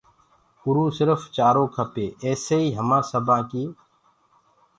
[0.63, 3.63] اُروُ سرڦ چآرو کپي ايسيئيٚ همآن سبآن ڪي